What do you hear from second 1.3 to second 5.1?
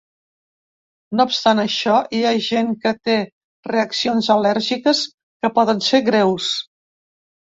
obstant això, hi ha gent que té reaccions al·lèrgiques